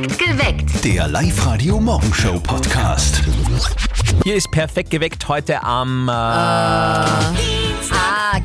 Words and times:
Perfekt 0.00 0.18
geweckt. 0.18 0.82
Der 0.84 1.06
Live-Radio-Morgenshow-Podcast. 1.08 3.20
Hier 4.24 4.34
ist 4.34 4.50
perfekt 4.50 4.88
geweckt 4.90 5.28
heute 5.28 5.62
am. 5.62 6.08
Äh, 6.08 6.12
Ah, 6.12 7.32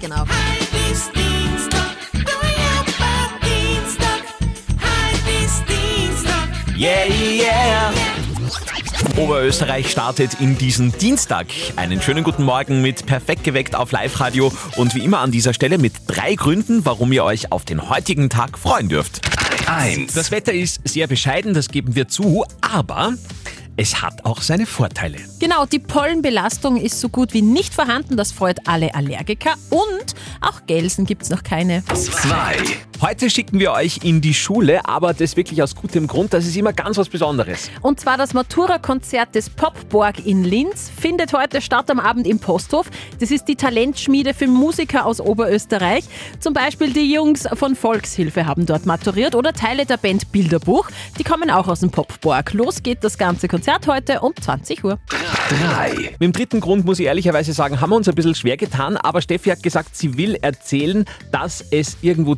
genau. 0.02 0.24
Bis 0.72 1.10
Dienstag, 1.14 1.96
Feierabend 2.12 3.42
Dienstag, 3.44 4.24
bis 5.24 5.64
Dienstag. 5.66 6.50
yeah, 6.78 7.06
yeah! 7.08 7.94
Oberösterreich 9.18 9.90
startet 9.92 10.42
in 10.42 10.58
diesen 10.58 10.92
Dienstag. 10.98 11.46
Einen 11.78 12.02
schönen 12.02 12.26
guten 12.26 12.44
Morgen 12.44 12.82
mit 12.82 13.06
Perfekt 13.06 13.46
geweckt 13.46 13.74
auf 13.76 13.94
Live-Radio 13.94 14.52
und 14.76 14.94
wie 14.96 15.06
immer 15.06 15.20
an 15.20 15.32
dieser 15.32 15.54
Stelle 15.54 15.78
mit 15.78 15.94
drei 16.08 16.36
Gründen, 16.36 16.84
warum 16.86 17.14
ihr 17.14 17.24
euch 17.24 17.54
auf 17.54 17.64
den 17.64 17.90
heutigen 17.90 18.30
Tag 18.30 18.58
freuen 18.60 18.90
dürft. 18.90 19.22
1. 19.68 20.14
Das 20.14 20.32
Wetter 20.32 20.54
ist 20.54 20.82
sehr 20.88 21.08
bescheiden, 21.08 21.54
das 21.54 21.70
geben 21.70 21.96
wir 21.96 22.08
zu, 22.08 22.46
aber 22.62 23.14
es 23.78 24.02
hat 24.02 24.24
auch 24.24 24.42
seine 24.42 24.66
Vorteile. 24.66 25.18
Genau, 25.40 25.66
die 25.66 25.80
Pollenbelastung 25.80 26.78
ist 26.78 27.00
so 27.00 27.10
gut 27.10 27.34
wie 27.34 27.42
nicht 27.42 27.74
vorhanden. 27.74 28.16
Das 28.16 28.32
freut 28.32 28.60
alle 28.68 28.94
Allergiker. 28.96 29.56
Und 29.70 30.16
auch 30.42 30.66
Gelsen 30.66 31.06
gibt 31.06 31.24
es 31.24 31.30
noch 31.30 31.44
keine. 31.44 31.84
2. 31.86 32.58
Heute 33.02 33.30
schicken 33.30 33.60
wir 33.60 33.74
euch 33.74 34.00
in 34.04 34.22
die 34.22 34.34
Schule, 34.34 34.86
aber 34.86 35.14
das 35.14 35.36
wirklich 35.36 35.62
aus 35.62 35.76
gutem 35.76 36.08
Grund. 36.08 36.34
Das 36.34 36.46
ist 36.46 36.56
immer 36.56 36.72
ganz 36.72 36.98
was 36.98 37.10
Besonderes. 37.10 37.70
Und 37.82 38.00
zwar 38.00 38.18
das 38.18 38.34
Matura-Konzert 38.34 39.36
des 39.36 39.50
Popborg 39.50 40.26
in 40.26 40.46
Linz 40.46 40.90
findet 40.98 41.34
heute 41.34 41.62
statt 41.62 41.92
am 41.92 42.00
Abend 42.00 42.26
im 42.26 42.40
Posthof. 42.40 42.90
Das 43.20 43.32
ist 43.32 43.50
die 43.50 43.58
Talentschmiede 43.58 44.34
für 44.34 44.48
Musiker 44.48 45.06
aus 45.06 45.20
Oberösterreich. 45.20 46.06
Zum 46.40 46.54
Beispiel 46.54 46.94
die 46.94 47.12
Jungs 47.12 47.46
von 47.54 47.76
Volkshilfe 47.76 48.46
haben 48.46 48.66
dort 48.66 48.86
maturiert 48.86 49.36
oder 49.36 49.52
Teile 49.52 49.86
der 49.86 49.98
Band 49.98 50.32
Bilderbuch. 50.32 50.90
Die 51.20 51.24
kommen 51.26 51.52
auch 51.52 51.68
aus 51.68 51.82
dem 51.82 51.92
Popborg. 51.92 52.54
Los 52.54 52.82
geht 52.82 53.04
das 53.04 53.18
ganze 53.18 53.50
Konzert 53.50 53.88
heute 53.88 54.22
um 54.22 54.34
20 54.34 54.86
Uhr. 54.86 55.00
3. 55.50 55.96
Mit 56.12 56.22
dem 56.22 56.32
dritten 56.32 56.60
Grund 56.62 56.86
muss 56.86 57.00
ich 57.00 57.08
ehrlicherweise 57.08 57.52
sagen, 57.52 57.82
haben 57.82 57.90
wir 57.90 57.98
uns 57.98 58.08
ein 58.08 58.16
bisschen 58.16 58.36
schwer 58.36 58.56
getan, 58.56 58.96
aber 58.96 59.22
Steffi 59.22 59.50
hat 59.50 59.62
gesagt, 59.62 59.98
sie 59.98 60.18
will 60.18 60.36
erzählen, 60.42 61.04
dass 61.32 61.64
es 61.72 61.98
irgendwo 62.02 62.36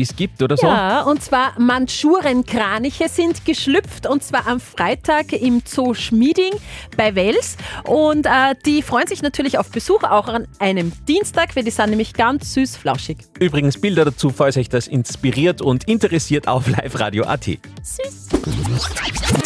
Tierbabys 0.00 0.16
gibt 0.16 0.42
oder 0.42 0.56
so. 0.56 0.66
Ja, 0.66 1.02
und 1.02 1.22
zwar 1.22 1.58
Mandschurenkraniche 1.58 3.08
sind 3.08 3.44
geschlüpft 3.44 4.06
und 4.06 4.22
zwar 4.22 4.46
am 4.46 4.60
Freitag 4.60 5.32
im 5.32 5.62
Zoo 5.64 5.94
Schmieding 5.94 6.52
bei 6.96 7.14
Wels. 7.14 7.56
Und 7.84 8.26
äh, 8.26 8.54
die 8.64 8.82
freuen 8.82 9.06
sich 9.06 9.22
natürlich 9.22 9.58
auf 9.58 9.70
Besuch 9.70 10.02
auch 10.04 10.28
an 10.28 10.46
einem 10.58 10.92
Dienstag, 11.06 11.54
weil 11.56 11.64
die 11.64 11.70
sind 11.70 11.90
nämlich 11.90 12.14
ganz 12.14 12.54
süß 12.54 12.76
flauschig. 12.76 13.18
Übrigens 13.38 13.80
Bilder 13.80 14.04
dazu, 14.04 14.30
falls 14.30 14.56
euch 14.56 14.68
das 14.68 14.86
inspiriert 14.86 15.60
und 15.60 15.88
interessiert 15.88 16.48
auf 16.48 16.66
liveradio.at. 16.66 17.44
Süß. 17.82 18.28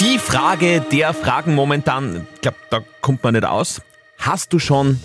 Die 0.01 0.19
Frage 0.19 0.85
der 0.93 1.15
Fragen 1.15 1.55
momentan, 1.55 2.27
ich 2.35 2.41
glaube, 2.43 2.59
da 2.71 2.81
kommt 3.01 3.23
man 3.23 3.35
nicht 3.35 3.45
aus. 3.45 3.83
Hast 4.19 4.53
du 4.53 4.59
schon 4.59 5.01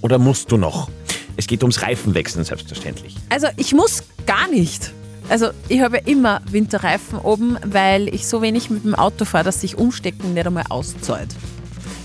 oder 0.00 0.18
musst 0.18 0.52
du 0.52 0.56
noch? 0.56 0.88
Es 1.36 1.46
geht 1.46 1.62
ums 1.62 1.82
Reifenwechseln 1.82 2.44
selbstverständlich. 2.44 3.16
Also 3.28 3.48
ich 3.56 3.74
muss 3.74 4.02
gar 4.26 4.48
nicht. 4.48 4.92
Also 5.28 5.48
ich 5.68 5.80
habe 5.80 5.96
ja 5.98 6.02
immer 6.04 6.42
Winterreifen 6.50 7.18
oben, 7.18 7.56
weil 7.64 8.14
ich 8.14 8.26
so 8.26 8.42
wenig 8.42 8.70
mit 8.70 8.84
dem 8.84 8.94
Auto 8.94 9.24
fahre, 9.24 9.44
dass 9.44 9.60
sich 9.60 9.76
umstecken 9.78 10.34
nicht 10.34 10.46
einmal 10.46 10.64
auszahlt. 10.68 11.28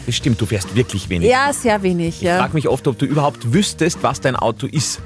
Das 0.05 0.15
stimmt, 0.15 0.41
du 0.41 0.45
fährst 0.45 0.75
wirklich 0.75 1.09
wenig. 1.09 1.29
Ja, 1.29 1.51
sehr 1.53 1.83
wenig, 1.83 2.15
Ich 2.15 2.21
ja. 2.21 2.39
frage 2.39 2.53
mich 2.53 2.67
oft, 2.67 2.87
ob 2.87 2.97
du 2.97 3.05
überhaupt 3.05 3.53
wüsstest, 3.53 3.99
was 4.01 4.21
dein 4.21 4.35
Auto 4.35 4.65
ist. 4.65 5.01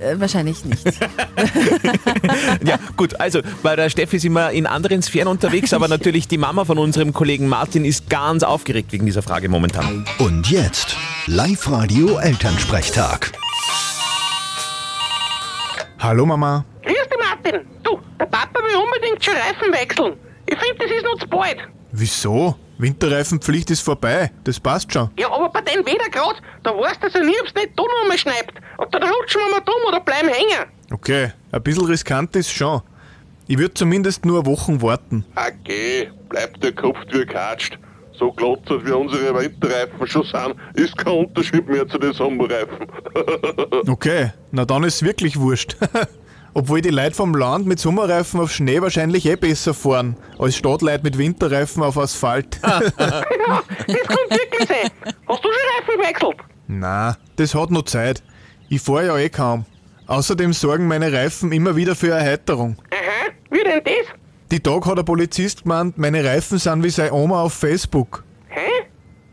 Äh, 0.00 0.18
wahrscheinlich 0.18 0.64
nicht. 0.64 0.84
Ja, 2.64 2.78
gut, 2.96 3.20
also 3.20 3.40
bei 3.62 3.76
der 3.76 3.90
Steffi 3.90 4.18
sind 4.18 4.32
wir 4.32 4.50
in 4.50 4.66
anderen 4.66 5.02
Sphären 5.02 5.28
unterwegs, 5.28 5.72
aber 5.72 5.86
natürlich 5.88 6.26
die 6.28 6.38
Mama 6.38 6.64
von 6.64 6.78
unserem 6.78 7.12
Kollegen 7.12 7.46
Martin 7.48 7.84
ist 7.84 8.08
ganz 8.10 8.42
aufgeregt 8.42 8.90
wegen 8.92 9.06
dieser 9.06 9.22
Frage 9.22 9.48
momentan. 9.48 10.04
Und 10.18 10.50
jetzt 10.50 10.96
Live-Radio-Elternsprechtag. 11.26 13.32
Hallo 16.00 16.26
Mama. 16.26 16.64
Grüß 16.82 16.94
dich, 16.94 17.18
Martin. 17.18 17.60
Du, 17.82 17.98
der 18.18 18.26
Papa 18.26 18.60
will 18.60 18.76
unbedingt 18.76 19.24
schon 19.24 19.34
Reifen 19.34 19.72
wechseln. 19.72 20.14
Ich 20.46 20.56
finde, 20.58 20.84
das 20.84 20.90
ist 20.90 21.04
noch 21.04 21.18
zu 21.18 21.26
bald. 21.28 21.58
Wieso? 21.92 22.56
Winterreifenpflicht 22.78 23.70
ist 23.70 23.80
vorbei. 23.80 24.30
Das 24.44 24.58
passt 24.60 24.92
schon. 24.92 25.10
Ja, 25.18 25.30
aber 25.30 25.48
bei 25.50 25.60
den 25.60 25.84
Wettergrad, 25.84 26.36
da 26.62 26.70
weißt 26.70 27.02
du 27.02 27.06
also 27.06 27.18
nie, 27.20 27.34
ob's 27.42 27.54
nicht 27.54 27.70
da 27.76 27.82
noch 27.82 28.02
einmal 28.02 28.18
schneit. 28.18 28.46
Und 28.78 28.94
dann 28.94 29.02
rutschen 29.02 29.40
wir 29.40 29.50
mal 29.50 29.64
dumm 29.64 29.82
oder 29.88 30.00
bleiben 30.00 30.28
hängen. 30.28 30.70
Okay, 30.92 31.32
ein 31.52 31.62
bisschen 31.62 31.84
riskant 31.86 32.34
ist 32.36 32.50
schon. 32.52 32.80
Ich 33.48 33.58
würde 33.58 33.74
zumindest 33.74 34.24
nur 34.24 34.46
Wochen 34.46 34.80
warten. 34.80 35.24
Okay, 35.34 36.10
bleibt 36.28 36.62
der 36.62 36.72
Kopf 36.72 36.98
wie 37.08 37.18
gekatscht. 37.18 37.78
So 38.12 38.32
glotzert 38.32 38.84
wie 38.84 38.90
unsere 38.90 39.34
Winterreifen 39.40 40.06
schon 40.06 40.24
sind, 40.24 40.54
ist 40.74 40.96
kein 40.98 41.12
Unterschied 41.12 41.68
mehr 41.68 41.86
zu 41.88 41.98
den 41.98 42.12
Sommerreifen. 42.12 42.86
Okay, 43.88 44.32
na 44.50 44.64
dann 44.64 44.84
ist 44.84 45.02
wirklich 45.02 45.38
wurscht. 45.38 45.76
Obwohl 46.54 46.80
die 46.80 46.90
Leute 46.90 47.14
vom 47.14 47.34
Land 47.34 47.66
mit 47.66 47.78
Sommerreifen 47.78 48.40
auf 48.40 48.50
Schnee 48.52 48.80
wahrscheinlich 48.80 49.26
eh 49.26 49.36
besser 49.36 49.74
fahren, 49.74 50.16
als 50.38 50.56
Stadtleute 50.56 51.04
mit 51.04 51.18
Winterreifen 51.18 51.82
auf 51.82 51.98
Asphalt. 51.98 52.58
Ja, 52.68 52.80
das 53.86 54.06
kommt 54.06 54.30
wirklich 54.30 54.68
sein. 54.68 54.90
Hast 55.28 55.44
du 55.44 55.48
schon 55.48 55.62
Reifen 55.78 56.00
gewechselt? 56.00 56.36
Na, 56.66 57.16
das 57.36 57.54
hat 57.54 57.70
noch 57.70 57.82
Zeit. 57.84 58.22
Ich 58.68 58.80
fahr 58.82 59.04
ja 59.04 59.16
eh 59.16 59.28
kaum. 59.30 59.64
Außerdem 60.06 60.52
sorgen 60.52 60.86
meine 60.86 61.12
Reifen 61.12 61.52
immer 61.52 61.76
wieder 61.76 61.94
für 61.94 62.10
Erheiterung. 62.10 62.76
Aha, 62.90 63.30
wie 63.50 63.62
denn 63.62 63.82
das? 63.84 64.14
Die 64.50 64.60
Tag 64.60 64.86
hat 64.86 64.98
der 64.98 65.02
Polizist 65.02 65.62
gemeint, 65.62 65.98
meine 65.98 66.24
Reifen 66.24 66.58
sind 66.58 66.82
wie 66.82 66.90
seine 66.90 67.12
Oma 67.12 67.42
auf 67.42 67.52
Facebook. 67.54 68.24
Hä? 68.48 68.86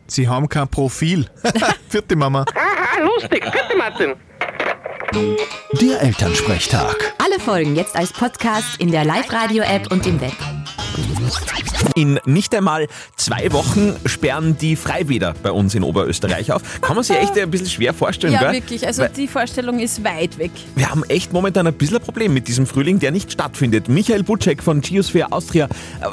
Sie 0.08 0.28
haben 0.28 0.48
kein 0.50 0.68
Profil. 0.68 1.26
Vierte 1.90 2.16
Mama. 2.16 2.46
Aha, 2.54 3.02
lustig. 3.04 3.44
Bitte, 3.44 3.78
Martin. 3.78 4.14
Der 5.20 6.02
Elternsprechtag. 6.02 7.14
Alle 7.24 7.40
Folgen 7.40 7.78
jetzt 7.78 7.96
als 7.96 8.12
Podcast 8.12 8.82
in 8.82 8.92
der 8.92 9.06
Live-Radio-App 9.06 9.90
und 9.90 10.06
im 10.06 10.20
Web. 10.20 10.34
In 11.96 12.20
nicht 12.26 12.54
einmal 12.54 12.88
zwei 13.16 13.50
Wochen 13.54 13.96
sperren 14.06 14.58
die 14.58 14.76
Freibäder 14.76 15.34
bei 15.42 15.52
uns 15.52 15.74
in 15.74 15.84
Oberösterreich 15.84 16.52
auf. 16.52 16.82
Kann 16.82 16.96
man 16.96 17.06
sich 17.06 17.16
echt 17.16 17.38
ein 17.40 17.50
bisschen 17.50 17.70
schwer 17.70 17.94
vorstellen, 17.94 18.34
ja, 18.34 18.40
gell? 18.40 18.54
wirklich. 18.54 18.86
Also 18.86 19.04
Weil 19.04 19.10
die 19.10 19.30
Vorstellung 19.30 19.80
ist 19.80 20.04
weit 20.04 20.38
weg. 20.38 20.52
wir 20.76 20.90
haben 20.90 21.06
echt 21.06 21.32
momentan 21.32 21.66
ein 21.66 21.74
bisschen 21.74 21.96
ein 21.96 22.04
Problem 22.04 22.34
mit 22.34 22.50
diesem 22.50 22.68
Frühling, 22.68 23.00
der 23.00 23.12
nicht 23.12 23.32
stattfindet. 23.32 23.88
Michael 23.88 24.24
Butschek 24.24 24.62
von 24.62 24.82
Geosphere 24.82 25.32
Austria. 25.32 25.68
äh, 26.02 26.08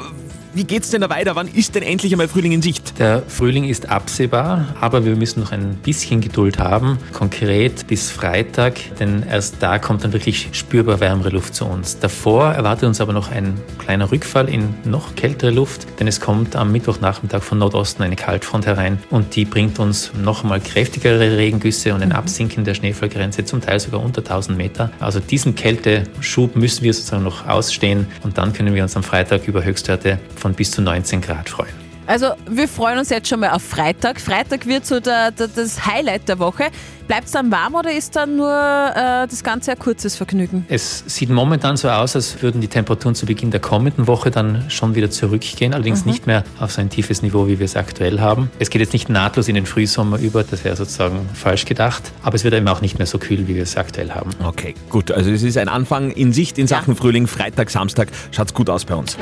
Wie 0.55 0.65
geht's 0.65 0.91
denn 0.91 1.01
da 1.01 1.09
weiter? 1.09 1.35
Wann 1.35 1.49
ist 1.49 1.75
denn 1.75 1.83
endlich 1.83 2.13
einmal 2.13 2.29
Frühling 2.29 2.53
in 2.53 2.61
Sicht? 2.61 2.99
Der 2.99 3.23
Frühling 3.27 3.65
ist 3.65 3.89
absehbar, 3.89 4.75
aber 4.83 5.07
wir 5.07 5.17
müssen 5.17 5.41
noch 5.41 5.51
ein 5.51 5.77
bisschen 5.77 6.21
Geduld 6.21 6.59
haben, 6.59 6.99
konkret 7.15 7.87
bis 7.87 8.11
Freitag, 8.11 8.75
denn 9.01 9.23
erst 9.23 9.63
da 9.63 9.79
kommt 9.79 10.05
dann 10.05 10.13
wirklich 10.13 10.51
spürbar 10.53 11.01
wärmere 11.01 11.31
Luft 11.31 11.55
zu 11.55 11.65
uns. 11.65 11.99
Davor 11.99 12.53
erwartet 12.53 12.87
uns 12.87 13.01
aber 13.01 13.15
noch 13.15 13.31
ein 13.31 13.59
kleiner 13.79 14.13
Rückfall 14.13 14.47
in 14.51 14.75
noch 14.85 15.15
kältere 15.15 15.53
Luft, 15.53 15.87
denn 15.99 16.07
es 16.07 16.21
kommt 16.21 16.55
am 16.55 16.71
Mittwochnachmittag 16.71 17.43
von 17.43 17.57
Nordosten 17.57 18.03
eine 18.03 18.17
Kaltfront 18.17 18.67
herein 18.67 18.99
und 19.09 19.35
die 19.35 19.47
bringt 19.47 19.79
uns 19.79 20.13
noch 20.23 20.43
einmal 20.43 20.61
kräftigere 20.61 21.39
Regengüsse 21.39 21.95
und 21.95 22.03
ein 22.03 22.13
Absinken 22.13 22.65
der 22.65 22.75
Schneefallgrenze, 22.75 23.47
zum 23.47 23.63
Teil 23.63 23.81
sogar 23.81 24.03
unter 24.03 24.21
1000 24.21 24.59
Meter. 24.59 24.91
Also 25.01 25.19
diesen 25.19 25.55
Kälteschub 25.55 26.57
müssen 26.57 26.85
wir 26.85 26.93
sozusagen 26.93 27.25
noch 27.25 27.49
ausstehen 27.49 28.07
und 28.23 28.37
dann 28.37 28.53
können 28.53 28.75
wir 28.75 28.83
uns 28.83 28.95
am 28.99 29.03
Freitag 29.03 29.49
über 29.49 29.65
Höchstwerte 29.65 30.19
von 30.43 30.55
bis 30.55 30.73
zu 30.73 30.83
19 30.83 31.21
Grad 31.21 31.49
freuen. 31.49 31.82
Also 32.07 32.33
wir 32.49 32.69
freuen 32.69 32.99
uns 32.99 33.11
jetzt 33.11 33.29
schon 33.29 33.41
mal 33.41 33.51
auf 33.51 33.63
Freitag. 33.63 34.21
Freitag 34.21 34.67
wird 34.67 34.87
so 34.87 35.01
der, 35.01 35.31
der, 35.31 35.49
das 35.49 35.87
Highlight 35.87 36.29
der 36.29 36.39
Woche. 36.39 36.65
Bleibt 37.07 37.27
es 37.27 37.33
dann 37.33 37.51
warm 37.51 37.75
oder 37.75 37.93
ist 37.93 38.17
dann 38.17 38.37
nur 38.37 38.49
äh, 38.49 39.27
das 39.27 39.43
Ganze 39.43 39.73
ein 39.73 39.79
kurzes 39.79 40.17
Vergnügen? 40.17 40.65
Es 40.69 41.05
sieht 41.07 41.31
momentan 41.31 41.77
so 41.77 41.89
aus, 41.89 42.17
als 42.17 42.43
würden 42.43 42.61
die 42.61 42.69
Temperaturen 42.69 43.15
zu 43.15 43.27
Beginn 43.27 43.51
der 43.51 43.61
kommenden 43.61 44.07
Woche 44.07 44.31
dann 44.31 44.65
schon 44.71 44.95
wieder 44.95 45.11
zurückgehen, 45.11 45.75
allerdings 45.75 46.07
nicht 46.07 46.27
mehr 46.27 46.45
auf 46.59 46.73
so 46.73 46.81
ein 46.81 46.91
tiefes 46.91 47.23
Niveau, 47.23 47.49
wie 47.49 47.59
wir 47.59 47.65
es 47.65 47.77
aktuell 47.77 48.21
haben. 48.21 48.51
Es 48.59 48.71
geht 48.71 48.81
jetzt 48.81 48.93
nicht 48.93 49.09
nahtlos 49.09 49.49
in 49.49 49.55
den 49.57 49.67
Frühsommer 49.67 50.19
über, 50.19 50.45
das 50.45 50.65
wäre 50.65 50.77
sozusagen 50.77 51.29
falsch 51.35 51.65
gedacht, 51.65 52.03
aber 52.23 52.37
es 52.37 52.45
wird 52.45 52.55
eben 52.55 52.69
auch 52.69 52.81
nicht 52.81 52.99
mehr 52.99 53.07
so 53.07 53.19
kühl, 53.19 53.47
wie 53.47 53.57
wir 53.57 53.65
es 53.65 53.77
aktuell 53.77 54.13
haben. 54.13 54.31
Okay, 54.43 54.75
gut. 54.89 55.11
Also 55.11 55.31
es 55.31 55.43
ist 55.43 55.59
ein 55.59 55.69
Anfang 55.69 56.13
in 56.13 56.33
Sicht 56.33 56.59
in 56.59 56.67
Sachen 56.67 56.97
Frühling. 56.97 57.27
Freitag, 57.27 57.71
Samstag 57.71 58.09
schaut's 58.31 58.55
gut 58.55 58.71
aus 58.71 58.85
bei 58.85 58.95
uns. 58.95 59.17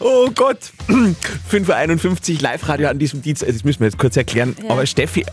Oh 0.00 0.30
Gott, 0.34 0.58
5.51 1.50 2.34
Uhr 2.36 2.40
Live-Radio 2.40 2.88
an 2.88 2.98
diesem 2.98 3.20
Dienstag. 3.22 3.48
Das 3.50 3.64
müssen 3.64 3.80
wir 3.80 3.86
jetzt 3.86 3.98
kurz 3.98 4.16
erklären. 4.16 4.56
Aber 4.68 4.86
Steffi, 4.86 5.24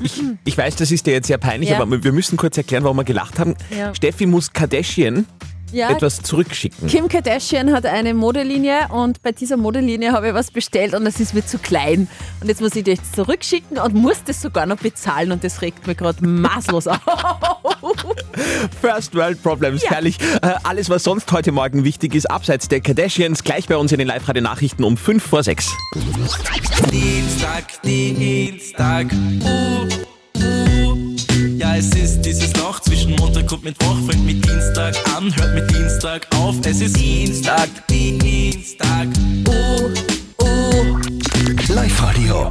ich, 0.00 0.22
ich 0.44 0.56
weiß, 0.56 0.76
das 0.76 0.92
ist 0.92 1.06
dir 1.06 1.12
jetzt 1.14 1.26
sehr 1.26 1.38
peinlich, 1.38 1.70
Ja. 1.70 1.80
aber 1.80 2.04
wir 2.04 2.12
müssen 2.12 2.36
kurz 2.36 2.56
erklären, 2.56 2.84
warum 2.84 2.96
wir 2.98 3.04
gelacht 3.04 3.38
haben. 3.38 3.54
Ja. 3.76 3.94
Steffi 3.94 4.26
muss 4.26 4.52
Kardashian 4.52 5.26
Ja. 5.72 5.90
etwas 5.90 6.22
zurückschicken. 6.22 6.86
Kim 6.88 7.08
Kardashian 7.08 7.72
hat 7.72 7.84
eine 7.86 8.14
Modelinie 8.14 8.88
und 8.90 9.22
bei 9.22 9.32
dieser 9.32 9.56
Modelinie 9.56 10.12
habe 10.12 10.28
ich 10.28 10.34
was 10.34 10.50
bestellt 10.50 10.94
und 10.94 11.04
das 11.04 11.18
ist 11.20 11.34
mir 11.34 11.44
zu 11.44 11.58
klein. 11.58 12.08
Und 12.40 12.48
jetzt 12.48 12.60
muss 12.60 12.74
ich 12.76 12.84
das 12.84 12.98
zurückschicken 13.12 13.78
und 13.78 13.94
muss 13.94 14.22
das 14.24 14.40
sogar 14.40 14.66
noch 14.66 14.78
bezahlen 14.78 15.32
und 15.32 15.42
das 15.44 15.62
regt 15.62 15.86
mir 15.86 15.94
gerade 15.94 16.24
maßlos 16.26 16.86
auf. 16.88 17.00
First 18.80 19.14
World 19.14 19.42
Problems, 19.42 19.82
Ja. 19.82 19.90
herrlich. 19.90 20.18
Äh, 20.42 20.54
alles, 20.62 20.88
was 20.88 21.04
sonst 21.04 21.30
heute 21.32 21.52
Morgen 21.52 21.84
wichtig 21.84 22.14
ist, 22.14 22.30
abseits 22.30 22.68
der 22.68 22.80
Kardashians, 22.80 23.42
gleich 23.44 23.66
bei 23.68 23.76
uns 23.76 23.92
in 23.92 23.98
den 23.98 24.08
Live-Radio-Nachrichten 24.08 24.84
um 24.84 24.96
5 24.96 25.22
vor 25.22 25.42
6. 25.42 25.70
Dienstag, 26.90 27.82
Dienstag, 27.82 29.06
uh. 29.12 30.05
Es 31.78 31.90
ist 31.90 32.22
dieses 32.22 32.56
Loch 32.56 32.80
zwischen 32.80 33.14
Montag 33.16 33.52
und 33.52 33.62
Mittwoch. 33.62 33.98
Fängt 34.08 34.24
mit 34.24 34.42
Dienstag 34.42 34.96
an, 35.14 35.30
hört 35.36 35.54
mit 35.54 35.70
Dienstag 35.70 36.26
auf. 36.34 36.54
Es 36.64 36.80
ist 36.80 36.96
Dienstag, 36.96 37.68
Dienstag, 37.90 39.08
uh, 39.46 40.42
uh. 40.42 40.96
Live-Radio. 41.68 42.50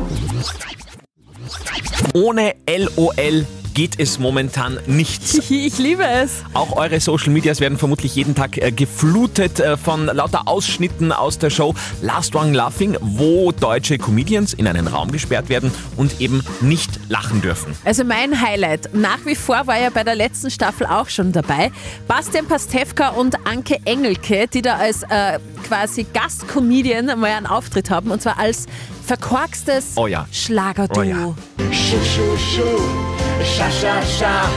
Ohne 2.14 2.54
LOL 2.70 3.48
geht 3.76 4.00
es 4.00 4.18
momentan 4.18 4.80
nichts. 4.88 5.40
Ich 5.66 5.78
liebe 5.78 6.04
es. 6.04 6.44
Auch 6.54 6.76
eure 6.76 7.00
Social 7.00 7.32
Medias 7.32 7.60
werden 7.60 7.78
vermutlich 7.78 8.16
jeden 8.16 8.36
Tag 8.36 8.58
äh, 8.58 8.72
geflutet 8.72 9.60
äh, 9.60 9.78
von 9.78 10.06
lauter 10.06 10.48
Ausschnitten 10.48 11.12
aus 11.12 11.38
der 11.38 11.50
Show 11.50 11.74
Last 12.02 12.36
One 12.36 12.54
Laughing, 12.54 12.98
wo 13.02 13.52
deutsche 13.52 13.98
Comedians 13.98 14.54
in 14.54 14.68
einen 14.68 14.88
Raum 14.88 15.12
gesperrt 15.12 15.50
werden 15.50 15.72
und 15.98 16.22
eben 16.22 16.44
nicht 16.62 17.00
lachen 17.10 17.42
dürfen. 17.42 17.76
Also 17.84 18.04
mein 18.04 18.42
Highlight 18.42 18.94
nach 18.94 19.26
wie 19.26 19.36
vor 19.36 19.68
war 19.68 19.80
ja 19.80 19.90
bei 19.90 20.04
der 20.04 20.16
letzten 20.16 20.50
Staffel 20.50 20.88
auch 20.88 21.10
schon 21.10 21.32
dabei. 21.32 21.72
Bastian 22.08 22.48
Pastewka 22.48 23.10
und 23.10 23.36
Anke 23.46 23.80
Engelke, 23.86 24.48
die 24.48 24.62
da 24.62 24.76
als 24.76 25.04
äh, 25.04 25.40
quasi 25.66 26.06
Gastcomedian 26.14 27.08
mal 27.20 27.32
einen 27.32 27.48
Auftritt 27.48 27.90
haben 27.90 28.12
und 28.12 28.22
zwar 28.22 28.38
als 28.40 28.68
verkorkstes 29.06 29.94
Oh 29.96 30.08
ja. 30.08 30.28
Schlagerduo. 30.32 31.02
Oh 31.02 31.04
ja. 31.04 31.36
Schu, 31.72 31.98
schu, 32.04 32.38
schu, 32.38 32.80
scha, 33.44 33.70
scha, 33.72 34.02
scha. 34.06 34.50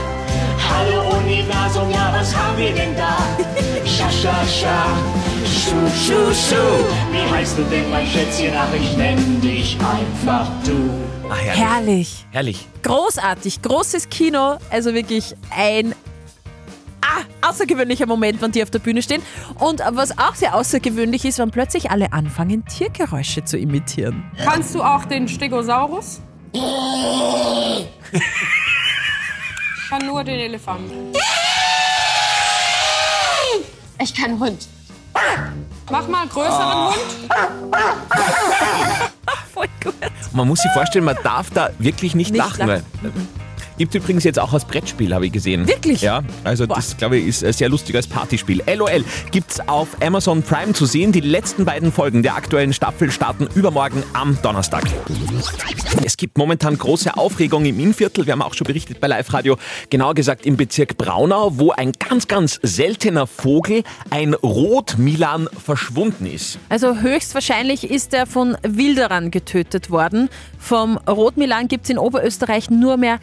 Hallo 0.69 1.17
Universum, 1.17 1.89
ja, 1.91 2.13
was 2.13 2.35
haben 2.35 2.57
wir 2.57 2.73
denn 2.73 2.95
da? 2.95 3.17
Scha, 3.85 4.09
scha, 4.09 4.45
scha. 4.45 4.85
Schu, 5.45 5.75
schu, 5.89 6.33
schu. 6.33 6.63
Wie 7.11 7.33
heißt 7.33 7.57
du 7.57 7.63
denn, 7.63 7.89
mein 7.89 8.05
Schätzchen? 8.05 8.53
Ach, 8.55 8.67
ich 8.73 8.95
nenn 8.95 9.41
dich 9.41 9.77
einfach 9.79 10.47
du. 10.63 10.89
Ah, 11.27 11.35
herrlich. 11.35 11.57
Herrlich. 11.59 12.25
Herrlich. 12.31 12.67
Großartig, 12.83 13.61
großes 13.61 14.09
Kino, 14.09 14.57
also 14.69 14.93
wirklich 14.93 15.35
ein 15.55 15.95
ah, 17.41 17.49
außergewöhnlicher 17.49 18.05
Moment, 18.05 18.41
wenn 18.41 18.51
die 18.51 18.63
auf 18.63 18.69
der 18.69 18.79
Bühne 18.79 19.01
stehen. 19.01 19.21
Und 19.55 19.81
was 19.91 20.17
auch 20.17 20.35
sehr 20.35 20.55
außergewöhnlich 20.55 21.25
ist, 21.25 21.39
wenn 21.39 21.51
plötzlich 21.51 21.91
alle 21.91 22.13
anfangen, 22.13 22.65
Tiergeräusche 22.65 23.43
zu 23.43 23.57
imitieren. 23.57 24.23
Kannst 24.43 24.73
du 24.75 24.83
auch 24.83 25.05
den 25.05 25.27
Stegosaurus? 25.27 26.21
Ich 29.91 29.97
kann 29.97 30.05
nur 30.05 30.23
den 30.23 30.39
Elefanten. 30.39 31.13
Ich 33.99 34.13
kann 34.13 34.39
Hund. 34.39 34.67
Mach 35.89 36.07
mal 36.07 36.21
einen 36.21 36.29
größeren 36.29 36.87
Hund. 36.89 36.97
Voll 39.53 39.67
gut. 39.83 39.95
Man 40.31 40.47
muss 40.47 40.61
sich 40.61 40.71
vorstellen, 40.73 41.05
man 41.05 41.17
darf 41.23 41.49
da 41.49 41.71
wirklich 41.79 42.13
nicht, 42.13 42.31
Nicht 42.31 42.39
lachen. 42.39 42.67
lachen. 42.67 42.85
Gibt 43.79 43.95
übrigens 43.95 44.25
jetzt 44.25 44.37
auch 44.37 44.51
als 44.51 44.65
Brettspiel, 44.65 45.15
habe 45.15 45.27
ich 45.27 45.31
gesehen. 45.31 45.65
Wirklich? 45.65 46.01
Ja, 46.01 46.21
also 46.43 46.65
das 46.65 46.97
glaube 46.97 47.15
ich 47.15 47.27
ist 47.27 47.43
äh, 47.43 47.53
sehr 47.53 47.69
lustig 47.69 47.95
als 47.95 48.07
Partyspiel. 48.07 48.61
LOL 48.67 49.05
gibt's 49.31 49.61
auf 49.69 49.87
Amazon 50.01 50.43
Prime 50.43 50.73
zu 50.73 50.85
sehen. 50.85 51.13
Die 51.13 51.21
letzten 51.21 51.63
beiden 51.63 51.93
Folgen 51.93 52.21
der 52.21 52.35
aktuellen 52.35 52.73
Staffel 52.73 53.09
starten 53.09 53.47
übermorgen 53.55 54.03
am 54.11 54.37
Donnerstag. 54.41 54.83
Es 56.03 56.17
gibt 56.17 56.37
momentan 56.37 56.77
große 56.77 57.15
Aufregung 57.15 57.63
im 57.63 57.79
Innviertel. 57.79 58.25
Wir 58.25 58.33
haben 58.33 58.41
auch 58.41 58.53
schon 58.53 58.65
berichtet 58.65 58.99
bei 58.99 59.07
Live 59.07 59.31
Radio, 59.31 59.57
genauer 59.89 60.13
gesagt 60.13 60.45
im 60.45 60.57
Bezirk 60.57 60.97
Braunau, 60.97 61.57
wo 61.57 61.71
ein 61.71 61.93
ganz, 61.93 62.27
ganz 62.27 62.59
seltener 62.61 63.27
Vogel, 63.27 63.83
ein 64.09 64.33
Rotmilan, 64.33 65.47
verschwunden 65.63 66.25
ist. 66.25 66.59
Also 66.67 66.97
höchstwahrscheinlich 66.97 67.89
ist 67.89 68.13
er 68.13 68.25
von 68.25 68.57
Wilderern 68.61 69.31
getötet 69.31 69.89
worden. 69.89 70.27
Vom 70.57 70.97
Rotmilan 70.97 71.69
gibt 71.69 71.85
es 71.85 71.91
in 71.91 71.97
Oberösterreich 71.97 72.69
nur 72.69 72.97
mehr 72.97 73.19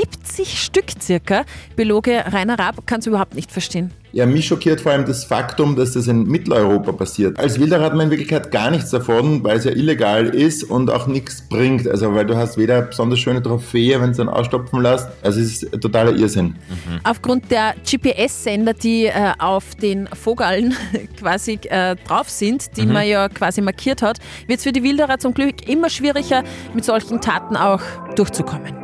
70 0.00 0.58
Stück 0.62 0.84
circa. 1.00 1.44
Biologe 1.76 2.24
Rainer 2.32 2.58
Raab 2.58 2.86
kann 2.86 3.00
es 3.00 3.06
überhaupt 3.06 3.34
nicht 3.34 3.52
verstehen. 3.52 3.92
Ja, 4.12 4.26
mich 4.26 4.46
schockiert 4.46 4.80
vor 4.80 4.90
allem 4.90 5.04
das 5.04 5.24
Faktum, 5.24 5.76
dass 5.76 5.92
das 5.92 6.08
in 6.08 6.24
Mitteleuropa 6.24 6.90
passiert. 6.92 7.38
Als 7.38 7.60
Wilderer 7.60 7.84
hat 7.84 7.92
man 7.94 8.06
in 8.06 8.10
Wirklichkeit 8.10 8.50
gar 8.50 8.70
nichts 8.70 8.90
davon, 8.90 9.44
weil 9.44 9.58
es 9.58 9.64
ja 9.64 9.70
illegal 9.70 10.26
ist 10.26 10.64
und 10.64 10.90
auch 10.90 11.06
nichts 11.06 11.42
bringt. 11.48 11.86
Also, 11.86 12.12
weil 12.14 12.26
du 12.26 12.34
hast 12.36 12.56
weder 12.58 12.82
besonders 12.82 13.20
schöne 13.20 13.40
Trophäe, 13.42 14.00
wenn 14.00 14.10
du 14.10 14.16
dann 14.16 14.28
ausstopfen 14.28 14.80
lässt. 14.82 15.06
Also, 15.22 15.38
es 15.40 15.62
ist 15.62 15.80
totaler 15.80 16.12
Irrsinn. 16.16 16.56
Aufgrund 17.04 17.50
der 17.52 17.74
GPS-Sender, 17.88 18.72
die 18.72 19.04
äh, 19.06 19.32
auf 19.38 19.74
den 19.76 20.08
Vogeln 20.08 20.74
quasi 21.18 21.60
äh, 21.68 21.94
drauf 22.08 22.28
sind, 22.30 22.76
die 22.76 22.86
Mhm. 22.86 22.92
man 22.92 23.06
ja 23.06 23.28
quasi 23.28 23.60
markiert 23.60 24.02
hat, 24.02 24.18
wird 24.48 24.58
es 24.58 24.64
für 24.64 24.72
die 24.72 24.82
Wilderer 24.82 25.18
zum 25.18 25.34
Glück 25.34 25.68
immer 25.68 25.88
schwieriger, 25.90 26.42
mit 26.74 26.84
solchen 26.84 27.20
Taten 27.20 27.54
auch 27.56 27.82
durchzukommen. 28.16 28.79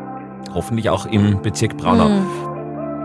Hoffentlich 0.57 0.89
auch 0.89 1.05
im 1.07 1.43
Bezirk 1.43 1.77
Braunau. 1.77 2.11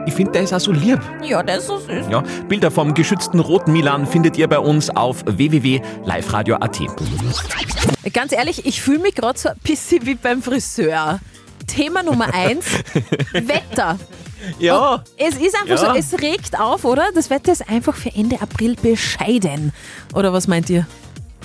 Ich 0.07 0.13
finde, 0.13 0.31
der 0.31 0.44
ist 0.44 0.53
auch 0.53 0.59
so 0.62 0.71
lieb. 0.71 1.00
Ja, 1.21 1.44
das 1.44 1.57
ist 1.59 1.68
so 1.68 1.77
süß. 1.80 2.06
Ja, 2.09 2.24
Bilder 2.48 2.71
vom 2.71 2.94
geschützten 2.94 3.39
roten 3.42 3.74
Milan 3.74 4.07
findet 4.07 4.38
ihr 4.38 4.48
bei 4.48 4.57
uns 4.57 4.89
auf 4.89 5.24
www.liveradio.at. 5.25 6.80
Ganz 8.13 8.31
ehrlich, 8.31 8.65
ich 8.65 8.81
fühle 8.81 9.00
mich 9.00 9.15
gerade 9.15 9.38
so 9.38 9.50
ein 9.50 9.56
bisschen 9.63 10.06
wie 10.06 10.15
beim 10.15 10.42
Friseur. 10.42 11.19
Thema 11.68 12.03
Nummer 12.03 12.27
eins, 12.33 12.65
Wetter. 13.33 14.00
Ja. 14.57 15.03
Es 15.18 15.36
ist 15.36 15.56
einfach 15.56 15.83
Ja. 15.83 15.94
so, 15.94 16.00
es 16.00 16.19
regt 16.21 16.59
auf, 16.59 16.83
oder? 16.86 17.03
Das 17.13 17.30
Wetter 17.30 17.51
ist 17.51 17.69
einfach 17.69 17.95
für 17.95 18.09
Ende 18.15 18.42
April 18.42 18.75
bescheiden. 18.81 19.71
Oder 20.15 20.33
was 20.33 20.48
meint 20.48 20.69
ihr? 20.69 20.88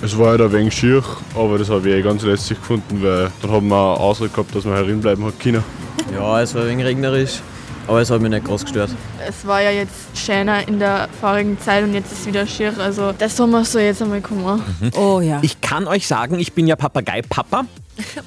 Es 0.03 0.17
war 0.19 0.29
halt 0.29 0.43
ein 0.43 0.53
wenig 0.53 0.75
schier, 0.75 1.03
aber 1.35 1.59
das 1.59 1.71
habe 1.71 1.89
ich 1.89 1.95
eh 1.97 2.03
ganz 2.03 2.23
lässig 2.23 2.59
gefunden, 2.59 3.03
weil 3.03 3.31
dann 3.41 3.51
haben 3.51 3.69
wir 3.69 3.77
eine 3.77 4.01
Ausrede 4.01 4.31
gehabt, 4.31 4.55
dass 4.55 4.65
man 4.65 4.75
herinbleiben 4.75 5.25
hat 5.25 5.41
können. 5.41 5.65
Ja, 6.15 6.41
es 6.41 6.55
war 6.55 6.63
ein 6.63 6.69
wenig 6.69 6.85
regnerisch, 6.85 7.41
aber 7.89 8.03
es 8.03 8.11
hat 8.11 8.21
mich 8.21 8.31
nicht 8.31 8.45
groß 8.45 8.63
gestört. 8.63 8.91
Es 9.27 9.47
war 9.47 9.63
ja 9.63 9.71
jetzt 9.71 9.95
schöner 10.15 10.69
in 10.69 10.79
der 10.79 11.09
vorigen 11.21 11.59
Zeit 11.59 11.83
und 11.83 11.95
jetzt 11.95 12.13
ist 12.13 12.21
es 12.21 12.27
wieder 12.27 12.47
schier. 12.47 12.75
Also 12.79 13.13
das 13.13 13.37
Sommer 13.37 13.65
soll 13.65 13.83
jetzt 13.83 14.03
einmal 14.03 14.21
kommen. 14.21 14.63
Oh 14.97 15.21
ja. 15.21 15.39
Ich 15.43 15.61
kann 15.63 15.89
euch 15.89 16.07
sagen, 16.07 16.39
ich 16.39 16.53
bin 16.53 16.67
ja 16.67 16.77
Papagei-Papa. 16.77 17.65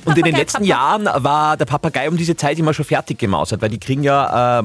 Und 0.06 0.18
in 0.18 0.24
den 0.24 0.36
letzten 0.36 0.63
Jahren 0.63 1.06
war 1.06 1.56
der 1.56 1.66
Papagei 1.66 2.10
um 2.10 2.18
diese 2.18 2.36
Zeit 2.36 2.57
immer 2.57 2.74
schon 2.74 2.86
fertig 2.86 3.19
gemausert, 3.19 3.62
weil 3.62 3.69
die 3.69 3.77
kriegen 3.77 4.01
ja 4.01 4.62
äh, 4.62 4.63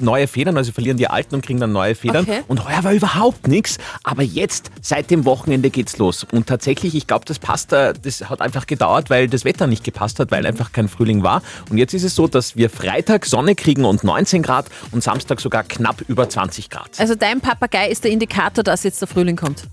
neue 0.00 0.26
Federn, 0.26 0.56
also 0.56 0.72
verlieren 0.72 0.96
die 0.96 1.08
alten 1.08 1.34
und 1.34 1.44
kriegen 1.44 1.60
dann 1.60 1.72
neue 1.72 1.94
Federn. 1.94 2.24
Okay. 2.24 2.42
Und 2.48 2.68
heuer 2.68 2.84
war 2.84 2.92
überhaupt 2.92 3.48
nichts. 3.48 3.78
Aber 4.02 4.22
jetzt, 4.22 4.70
seit 4.80 5.10
dem 5.10 5.24
Wochenende 5.24 5.70
geht's 5.70 5.98
los. 5.98 6.26
Und 6.30 6.46
tatsächlich, 6.46 6.94
ich 6.94 7.06
glaube, 7.06 7.24
das 7.24 7.38
passt, 7.38 7.72
äh, 7.72 7.94
das 8.00 8.28
hat 8.28 8.40
einfach 8.40 8.66
gedauert, 8.66 9.10
weil 9.10 9.28
das 9.28 9.44
Wetter 9.44 9.66
nicht 9.66 9.84
gepasst 9.84 10.20
hat, 10.20 10.30
weil 10.30 10.46
einfach 10.46 10.72
kein 10.72 10.88
Frühling 10.88 11.22
war. 11.22 11.42
Und 11.70 11.78
jetzt 11.78 11.94
ist 11.94 12.04
es 12.04 12.14
so, 12.14 12.26
dass 12.26 12.56
wir 12.56 12.70
Freitag 12.70 13.26
Sonne 13.26 13.54
kriegen 13.54 13.84
und 13.84 14.04
19 14.04 14.42
Grad 14.42 14.66
und 14.92 15.02
Samstag 15.02 15.40
sogar 15.40 15.64
knapp 15.64 16.02
über 16.08 16.28
20 16.28 16.70
Grad. 16.70 16.90
Also 16.98 17.14
dein 17.14 17.40
Papagei 17.40 17.88
ist 17.88 18.04
der 18.04 18.10
Indikator, 18.10 18.64
dass 18.64 18.82
jetzt 18.82 19.00
der 19.00 19.08
Frühling 19.08 19.36
kommt. 19.36 19.64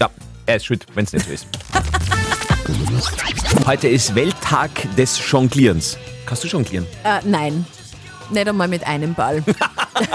Ja, 0.00 0.10
er 0.46 0.56
ist 0.56 0.66
schuld, 0.66 0.86
wenn 0.94 1.04
es 1.04 1.12
nicht 1.12 1.26
so 1.26 1.32
ist. 1.32 1.46
Heute 3.66 3.88
ist 3.88 4.14
Welttag 4.14 4.70
des 4.96 5.20
Jonglierens. 5.30 5.98
Kannst 6.26 6.44
du 6.44 6.48
jonglieren? 6.48 6.86
Äh, 7.04 7.20
nein. 7.24 7.66
Nicht 8.32 8.48
einmal 8.48 8.68
mit 8.68 8.86
einem 8.86 9.14
Ball. 9.14 9.42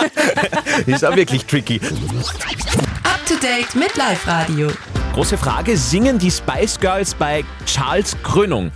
Ist 0.85 1.05
auch 1.05 1.15
wirklich 1.15 1.45
tricky. 1.45 1.79
Up 3.03 3.25
to 3.27 3.35
date 3.35 3.75
mit 3.75 3.95
Live 3.95 4.27
Radio. 4.27 4.69
Große 5.13 5.37
Frage, 5.37 5.77
singen 5.77 6.17
die 6.17 6.31
Spice 6.31 6.79
Girls 6.79 7.13
bei 7.13 7.43
Charles 7.65 8.15
Krönung? 8.23 8.71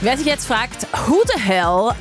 Wer 0.00 0.16
sich 0.16 0.26
jetzt 0.26 0.46
fragt, 0.46 0.86
who 1.06 1.22
the 1.32 1.40
hell 1.40 1.92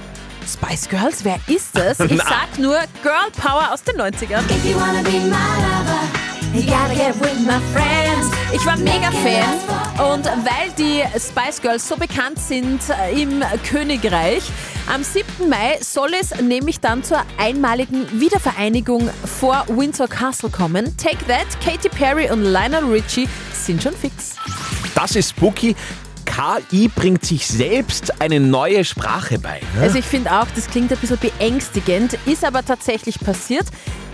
Spice 0.47 0.89
Girls, 0.89 1.23
wer 1.23 1.39
ist 1.47 1.77
das? 1.77 1.99
Ich 1.99 2.17
sag 2.17 2.57
nur 2.57 2.77
Girl 3.01 3.31
Power 3.39 3.71
aus 3.71 3.83
den 3.83 3.95
90ern. 3.95 4.43
If 4.49 4.65
you 4.65 4.75
wanna 4.75 5.01
be 5.03 5.11
my 5.11 5.29
lover, 5.29 6.22
you 6.53 6.61
gotta 6.63 6.93
get 6.95 7.15
with 7.19 7.39
my 7.45 7.59
friends. 7.73 8.31
Ich 8.53 8.65
war 8.65 8.77
mega 8.77 9.11
Fan 9.11 10.13
und 10.13 10.25
weil 10.25 10.71
die 10.77 11.01
Spice 11.19 11.61
Girls 11.61 11.87
so 11.87 11.95
bekannt 11.95 12.37
sind 12.39 12.79
äh, 12.89 13.19
im 13.21 13.43
Königreich, 13.67 14.43
am 14.93 15.03
7. 15.03 15.49
Mai 15.49 15.79
soll 15.81 16.11
es 16.19 16.39
nämlich 16.41 16.79
dann 16.79 17.03
zur 17.03 17.23
einmaligen 17.37 18.19
Wiedervereinigung 18.19 19.09
vor 19.39 19.65
Windsor 19.67 20.07
Castle 20.07 20.49
kommen. 20.49 20.95
Take 20.97 21.25
That, 21.27 21.47
Katy 21.63 21.89
Perry 21.89 22.29
und 22.29 22.43
Lionel 22.43 22.83
Richie 22.85 23.27
sind 23.53 23.81
schon 23.81 23.93
fix. 23.93 24.35
Das 24.93 25.15
ist 25.15 25.31
spooky. 25.31 25.75
KI 26.25 26.87
bringt 26.87 27.25
sich 27.25 27.45
selbst 27.45 28.21
eine 28.21 28.39
neue 28.39 28.83
Sprache 28.85 29.37
bei. 29.39 29.61
ne? 29.75 29.81
Also 29.81 29.97
ich 29.99 30.05
finde 30.05 30.31
auch, 30.31 30.47
das 30.55 30.67
klingt 30.67 30.91
ein 30.91 30.97
bisschen 30.97 31.19
beängstigend, 31.19 32.17
ist 32.25 32.43
aber 32.43 32.63
tatsächlich 32.65 33.19
passiert. 33.19 33.67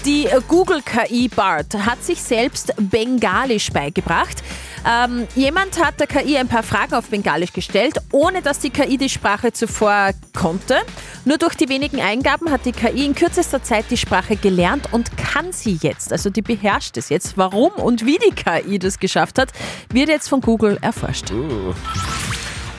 Die 0.06 0.28
Google-KI 0.48 1.28
BART 1.28 1.76
hat 1.76 2.04
sich 2.04 2.22
selbst 2.22 2.74
Bengalisch 2.78 3.70
beigebracht. 3.72 4.42
Ähm, 4.88 5.28
jemand 5.36 5.84
hat 5.84 6.00
der 6.00 6.08
KI 6.08 6.38
ein 6.38 6.48
paar 6.48 6.64
Fragen 6.64 6.94
auf 6.94 7.10
Bengalisch 7.10 7.52
gestellt, 7.52 7.98
ohne 8.12 8.42
dass 8.42 8.60
die 8.60 8.70
KI 8.70 8.98
die 8.98 9.10
Sprache 9.10 9.52
zuvor 9.52 10.12
konnte. 10.34 10.78
Nur 11.26 11.38
durch 11.38 11.56
die 11.56 11.68
wenigen 11.68 12.00
Eingaben 12.00 12.50
hat 12.50 12.66
die 12.66 12.72
KI 12.72 13.06
in 13.06 13.14
kürzester 13.14 13.62
Zeit 13.62 13.86
die 13.90 13.98
Sprache 13.98 14.38
gelernt 14.38 14.88
und 14.94 15.18
kann 15.18 15.52
sie 15.52 15.78
jetzt. 15.82 16.14
Also 16.14 16.30
die 16.30 16.42
beherrscht 16.42 16.96
es 16.96 17.10
jetzt. 17.10 17.38
Warum 17.38 17.72
und 17.74 18.06
wie 18.06 18.18
die 18.18 18.34
KI 18.34 18.80
das 18.80 19.00
geschafft 19.00 19.38
hat, 19.38 19.52
wird 19.92 20.08
jetzt 20.08 20.30
von 20.30 20.40
Google 20.40 20.78
erforscht. 20.82 21.32
Uh. 21.32 21.74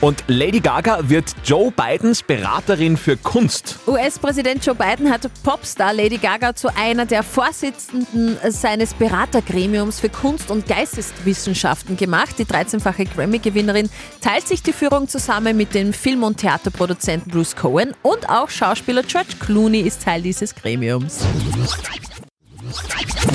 Und 0.01 0.23
Lady 0.25 0.59
Gaga 0.59 1.07
wird 1.09 1.35
Joe 1.43 1.71
Bidens 1.71 2.23
Beraterin 2.23 2.97
für 2.97 3.17
Kunst. 3.17 3.77
US-Präsident 3.85 4.65
Joe 4.65 4.73
Biden 4.73 5.11
hat 5.11 5.29
Popstar 5.43 5.93
Lady 5.93 6.17
Gaga 6.17 6.55
zu 6.55 6.75
einer 6.75 7.05
der 7.05 7.21
Vorsitzenden 7.21 8.35
seines 8.49 8.95
Beratergremiums 8.95 9.99
für 9.99 10.09
Kunst- 10.09 10.49
und 10.49 10.65
Geisteswissenschaften 10.65 11.97
gemacht. 11.97 12.39
Die 12.39 12.45
13-fache 12.45 13.13
Grammy-Gewinnerin 13.13 13.91
teilt 14.21 14.47
sich 14.47 14.63
die 14.63 14.73
Führung 14.73 15.07
zusammen 15.07 15.55
mit 15.55 15.75
dem 15.75 15.93
Film- 15.93 16.23
und 16.23 16.37
Theaterproduzenten 16.37 17.31
Bruce 17.31 17.55
Cohen 17.55 17.93
und 18.01 18.27
auch 18.27 18.49
Schauspieler 18.49 19.03
George 19.03 19.35
Clooney 19.39 19.81
ist 19.81 20.01
Teil 20.01 20.23
dieses 20.23 20.55
Gremiums. 20.55 21.19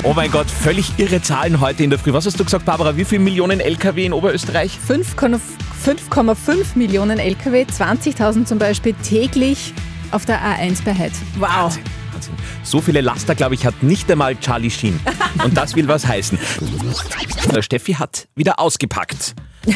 Oh 0.03 0.13
mein 0.13 0.31
Gott, 0.31 0.49
völlig 0.49 0.97
irre 0.97 1.21
Zahlen 1.21 1.59
heute 1.59 1.83
in 1.83 1.89
der 1.89 1.99
Früh. 1.99 2.13
Was 2.13 2.25
hast 2.25 2.39
du 2.39 2.45
gesagt, 2.45 2.65
Barbara? 2.65 2.97
Wie 2.97 3.05
viele 3.05 3.21
Millionen 3.21 3.59
LKW 3.59 4.05
in 4.05 4.13
Oberösterreich? 4.13 4.77
5,5 4.87 6.65
Millionen 6.75 7.19
Lkw, 7.19 7.63
20.000 7.63 8.45
zum 8.45 8.59
Beispiel 8.59 8.93
täglich 9.03 9.73
auf 10.11 10.25
der 10.25 10.41
A1 10.41 10.83
bei 10.83 10.93
Heid. 10.93 11.13
Wow. 11.37 11.49
Wahnsinn. 11.49 11.83
So 12.63 12.81
viele 12.81 13.01
Laster, 13.01 13.35
glaube 13.35 13.55
ich, 13.55 13.65
hat 13.65 13.81
nicht 13.81 14.11
einmal 14.11 14.35
Charlie 14.35 14.69
Sheen. 14.69 14.99
Und 15.43 15.55
das 15.55 15.75
will 15.75 15.87
was 15.87 16.05
heißen. 16.05 16.37
Steffi 17.61 17.93
hat 17.93 18.27
wieder 18.35 18.59
ausgepackt. 18.59 19.35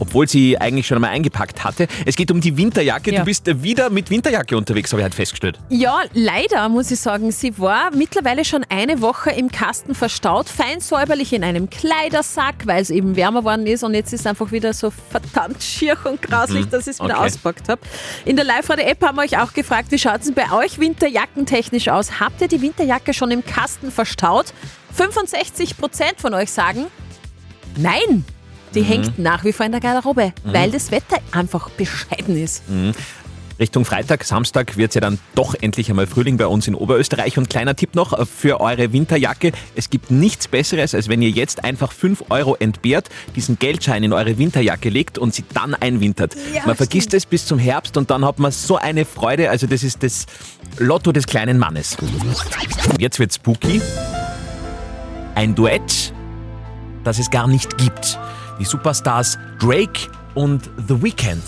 Obwohl 0.00 0.28
sie 0.28 0.58
eigentlich 0.58 0.86
schon 0.88 0.96
einmal 0.96 1.10
eingepackt 1.10 1.62
hatte. 1.62 1.86
Es 2.06 2.16
geht 2.16 2.30
um 2.32 2.40
die 2.40 2.56
Winterjacke. 2.56 3.12
Ja. 3.12 3.20
Du 3.20 3.24
bist 3.26 3.46
wieder 3.62 3.88
mit 3.90 4.10
Winterjacke 4.10 4.56
unterwegs, 4.56 4.90
habe 4.92 5.02
ich 5.02 5.04
halt 5.04 5.14
festgestellt. 5.14 5.58
Ja, 5.68 6.00
leider 6.12 6.68
muss 6.68 6.90
ich 6.90 6.98
sagen, 6.98 7.30
sie 7.30 7.56
war 7.58 7.90
mittlerweile 7.94 8.44
schon 8.44 8.64
eine 8.68 9.00
Woche 9.00 9.30
im 9.30 9.52
Kasten 9.52 9.94
verstaut, 9.94 10.48
fein 10.48 10.80
säuberlich 10.80 11.32
in 11.32 11.44
einem 11.44 11.70
Kleidersack, 11.70 12.66
weil 12.66 12.82
es 12.82 12.90
eben 12.90 13.14
wärmer 13.14 13.44
worden 13.44 13.66
ist 13.66 13.84
und 13.84 13.94
jetzt 13.94 14.12
ist 14.12 14.20
es 14.20 14.26
einfach 14.26 14.50
wieder 14.50 14.72
so 14.72 14.90
verdammt 15.10 15.62
schier 15.62 15.96
und 16.04 16.20
grauslich, 16.22 16.66
Mhm, 16.66 16.70
dass 16.70 16.86
ich 16.86 16.94
es 16.94 17.00
wieder 17.00 17.18
okay. 17.18 17.26
auspackt 17.26 17.68
habe. 17.68 17.80
In 18.24 18.36
der 18.36 18.44
Live-Radio-App 18.44 19.02
haben 19.04 19.16
wir 19.18 19.22
euch 19.22 19.38
auch 19.38 19.52
gefragt, 19.52 19.90
wie 19.92 19.98
schaut 19.98 20.22
es 20.22 20.32
bei 20.32 20.50
euch 20.52 20.78
winterjackentechnisch 20.78 21.88
aus? 21.88 22.18
Habt 22.20 22.40
ihr 22.40 22.48
die 22.48 22.62
Winterjacke 22.62 23.12
schon 23.12 23.30
im 23.30 23.44
Kasten 23.44 23.90
verstaut? 23.90 24.54
65% 24.96 25.74
von 26.18 26.34
euch 26.34 26.50
sagen, 26.50 26.86
nein, 27.76 28.24
die 28.74 28.80
Mhm. 28.80 28.84
hängt 28.86 29.18
nach 29.18 29.44
wie 29.44 29.52
vor 29.52 29.66
in 29.66 29.72
der 29.72 29.80
Garderobe, 29.80 30.32
Mhm. 30.44 30.52
weil 30.52 30.70
das 30.70 30.90
Wetter 30.90 31.18
einfach 31.32 31.70
bescheiden 31.70 32.36
ist. 32.42 32.68
Mhm. 32.68 32.92
Richtung 33.58 33.84
Freitag, 33.84 34.24
Samstag 34.24 34.78
wird 34.78 34.88
es 34.92 34.94
ja 34.94 35.02
dann 35.02 35.18
doch 35.34 35.54
endlich 35.54 35.90
einmal 35.90 36.06
Frühling 36.06 36.38
bei 36.38 36.46
uns 36.46 36.66
in 36.66 36.74
Oberösterreich. 36.74 37.36
Und 37.36 37.50
kleiner 37.50 37.76
Tipp 37.76 37.94
noch 37.94 38.26
für 38.26 38.58
eure 38.58 38.94
Winterjacke. 38.94 39.52
Es 39.76 39.90
gibt 39.90 40.10
nichts 40.10 40.48
Besseres, 40.48 40.94
als 40.94 41.10
wenn 41.10 41.20
ihr 41.20 41.28
jetzt 41.28 41.62
einfach 41.62 41.92
5 41.92 42.24
Euro 42.30 42.56
entbehrt, 42.58 43.10
diesen 43.36 43.58
Geldschein 43.58 44.02
in 44.02 44.14
eure 44.14 44.38
Winterjacke 44.38 44.88
legt 44.88 45.18
und 45.18 45.34
sie 45.34 45.44
dann 45.52 45.74
einwintert. 45.74 46.34
Ja, 46.54 46.62
man 46.64 46.74
vergisst 46.74 47.12
es 47.12 47.26
bis 47.26 47.44
zum 47.44 47.58
Herbst 47.58 47.98
und 47.98 48.10
dann 48.10 48.24
hat 48.24 48.38
man 48.38 48.50
so 48.50 48.76
eine 48.78 49.04
Freude. 49.04 49.50
Also 49.50 49.66
das 49.66 49.82
ist 49.82 50.02
das 50.02 50.24
Lotto 50.78 51.12
des 51.12 51.26
kleinen 51.26 51.58
Mannes. 51.58 51.98
Jetzt 52.98 53.18
wird 53.18 53.34
spooky. 53.34 53.82
Ein 55.34 55.54
Duett, 55.54 56.14
das 57.04 57.18
es 57.18 57.30
gar 57.30 57.46
nicht 57.46 57.76
gibt. 57.76 58.18
Die 58.60 58.66
Superstars 58.66 59.38
Drake 59.58 60.10
und 60.34 60.68
The 60.86 61.02
Weeknd. 61.02 61.42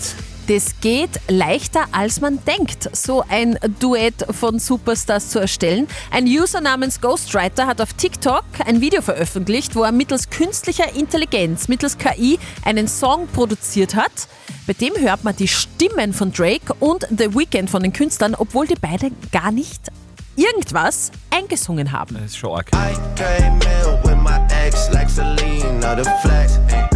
Das 0.47 0.73
geht 0.81 1.11
leichter, 1.29 1.85
als 1.91 2.19
man 2.19 2.43
denkt, 2.43 2.89
so 2.93 3.23
ein 3.29 3.57
Duett 3.79 4.25
von 4.31 4.59
Superstars 4.59 5.29
zu 5.29 5.39
erstellen. 5.39 5.87
Ein 6.11 6.25
User 6.25 6.59
namens 6.59 6.99
Ghostwriter 6.99 7.65
hat 7.65 7.79
auf 7.79 7.93
TikTok 7.93 8.43
ein 8.65 8.81
Video 8.81 9.01
veröffentlicht, 9.01 9.75
wo 9.75 9.83
er 9.83 9.93
mittels 9.93 10.29
künstlicher 10.29 10.95
Intelligenz, 10.95 11.69
mittels 11.69 11.97
KI, 11.97 12.39
einen 12.65 12.89
Song 12.89 13.27
produziert 13.27 13.95
hat. 13.95 14.27
Bei 14.67 14.73
dem 14.73 14.93
hört 14.97 15.23
man 15.23 15.35
die 15.35 15.47
Stimmen 15.47 16.13
von 16.13 16.33
Drake 16.33 16.73
und 16.79 17.07
The 17.09 17.33
Weeknd 17.35 17.69
von 17.69 17.83
den 17.83 17.93
Künstlern, 17.93 18.35
obwohl 18.35 18.67
die 18.67 18.75
beiden 18.75 19.15
gar 19.31 19.51
nicht 19.51 19.91
irgendwas 20.35 21.11
eingesungen 21.29 21.91
haben. 21.91 22.15
Das 22.15 22.25
ist 22.25 22.37
schon 22.37 22.51
arg. 22.51 22.71
Came 22.71 23.59
in 23.59 24.03
with 24.03 24.17
my 24.17 24.39
ex 24.65 24.89
like 24.91 25.09
Selena, 25.09 25.95
the 25.95 26.09
flex. 26.21 26.59
Ain't 26.69 26.92